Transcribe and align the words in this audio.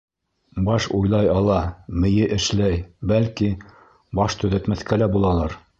Баш 0.69 0.87
уйлай 0.99 1.29
ала, 1.33 1.57
мейе 2.05 2.27
эшләй, 2.39 2.81
бәлки, 3.13 3.53
баш 4.21 4.41
төҙәтмәҫкә 4.43 5.03
лә 5.03 5.15
булалыр? 5.17 5.59